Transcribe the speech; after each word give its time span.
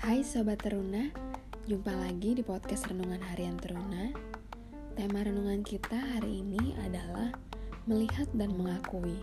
Hai 0.00 0.24
Sobat 0.24 0.64
Teruna, 0.64 1.12
jumpa 1.68 1.92
lagi 1.92 2.32
di 2.32 2.40
podcast 2.40 2.88
Renungan 2.88 3.20
Harian 3.20 3.60
Teruna. 3.60 4.08
Tema 4.96 5.20
renungan 5.20 5.60
kita 5.60 6.16
hari 6.16 6.40
ini 6.40 6.72
adalah 6.80 7.28
Melihat 7.84 8.24
dan 8.32 8.56
Mengakui. 8.56 9.20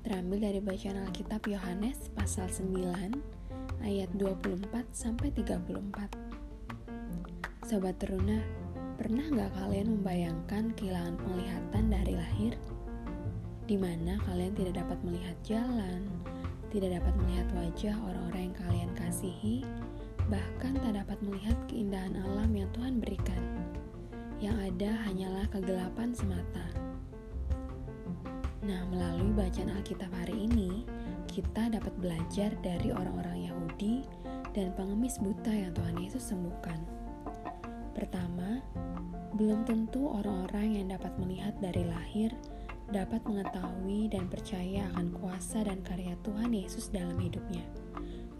Terambil 0.00 0.48
dari 0.48 0.64
bacaan 0.64 1.04
Alkitab 1.04 1.44
Yohanes 1.44 2.08
pasal 2.16 2.48
9 2.48 3.84
ayat 3.84 4.08
24 4.16 4.64
sampai 4.96 5.28
34 5.28 7.68
Sobat 7.68 8.00
Teruna, 8.00 8.40
pernah 8.96 9.28
gak 9.28 9.60
kalian 9.60 10.00
membayangkan 10.00 10.72
kehilangan 10.72 11.20
penglihatan 11.20 11.84
dari 11.92 12.16
lahir? 12.16 12.56
Di 13.68 13.76
mana 13.76 14.16
kalian 14.24 14.56
tidak 14.56 14.80
dapat 14.80 14.96
melihat 15.04 15.36
jalan, 15.44 16.08
tidak 16.70 17.02
dapat 17.02 17.14
melihat 17.18 17.48
wajah 17.58 17.94
orang-orang 18.06 18.42
yang 18.50 18.56
kalian 18.62 18.90
kasihi, 18.94 19.66
bahkan 20.30 20.78
tak 20.78 20.94
dapat 20.94 21.18
melihat 21.26 21.58
keindahan 21.66 22.14
alam 22.22 22.50
yang 22.54 22.70
Tuhan 22.70 23.02
berikan. 23.02 23.42
Yang 24.38 24.72
ada 24.72 24.90
hanyalah 25.10 25.46
kegelapan 25.50 26.14
semata. 26.14 26.66
Nah, 28.64 28.86
melalui 28.86 29.34
bacaan 29.34 29.74
Alkitab 29.74 30.14
hari 30.14 30.46
ini, 30.46 30.86
kita 31.26 31.74
dapat 31.74 31.90
belajar 31.98 32.54
dari 32.62 32.94
orang-orang 32.94 33.50
Yahudi 33.50 34.06
dan 34.54 34.70
pengemis 34.78 35.18
buta 35.18 35.50
yang 35.50 35.74
Tuhan 35.74 35.98
Yesus 35.98 36.30
sembuhkan. 36.30 36.78
Pertama, 37.92 38.62
belum 39.34 39.66
tentu 39.66 40.06
orang-orang 40.10 40.78
yang 40.78 40.86
dapat 40.94 41.12
melihat 41.18 41.54
dari 41.58 41.82
lahir 41.86 42.30
dapat 42.90 43.22
mengetahui 43.22 44.10
dan 44.10 44.26
percaya 44.26 44.90
akan 44.90 45.14
kuasa 45.14 45.62
dan 45.62 45.78
karya 45.86 46.18
Tuhan 46.26 46.50
Yesus 46.50 46.90
dalam 46.90 47.14
hidupnya. 47.22 47.62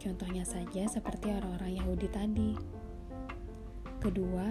Contohnya 0.03 0.43
saja 0.43 0.91
seperti 0.91 1.31
orang-orang 1.31 1.79
Yahudi 1.79 2.09
tadi. 2.11 2.53
Kedua, 4.03 4.51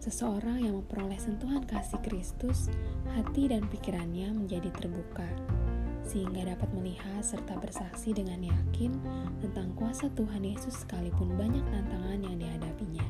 seseorang 0.00 0.64
yang 0.64 0.80
memperoleh 0.80 1.20
sentuhan 1.20 1.60
kasih 1.68 2.00
Kristus, 2.00 2.72
hati 3.12 3.52
dan 3.52 3.68
pikirannya 3.68 4.32
menjadi 4.32 4.72
terbuka, 4.72 5.28
sehingga 6.00 6.56
dapat 6.56 6.72
melihat 6.72 7.20
serta 7.20 7.60
bersaksi 7.60 8.16
dengan 8.16 8.40
yakin 8.40 8.96
tentang 9.44 9.76
kuasa 9.76 10.08
Tuhan 10.16 10.48
Yesus 10.48 10.80
sekalipun 10.86 11.36
banyak 11.36 11.66
tantangan 11.68 12.20
yang 12.24 12.40
dihadapinya. 12.40 13.06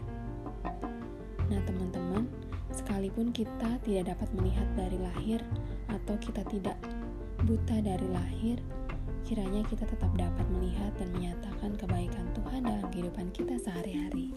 Nah, 1.47 1.61
teman-teman, 1.63 2.27
sekalipun 2.75 3.31
kita 3.31 3.79
tidak 3.87 4.17
dapat 4.17 4.29
melihat 4.35 4.67
dari 4.75 4.99
lahir 4.99 5.39
atau 5.91 6.15
kita 6.23 6.47
tidak 6.47 6.79
buta 7.43 7.77
dari 7.83 8.07
lahir, 8.09 8.57
kiranya 9.27 9.67
kita 9.69 9.85
tetap 9.87 10.11
dapat 10.17 10.47
melihat 10.55 10.95
dan 10.97 11.11
menyatakan 11.13 11.77
kebaikan 11.77 12.27
Tuhan 12.35 12.63
dalam 12.67 12.87
kehidupan 12.95 13.29
kita 13.35 13.59
sehari-hari. 13.59 14.33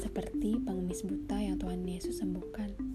Seperti 0.00 0.58
pengemis 0.64 1.04
buta 1.04 1.38
yang 1.38 1.60
Tuhan 1.60 1.84
Yesus 1.84 2.18
sembuhkan. 2.24 2.89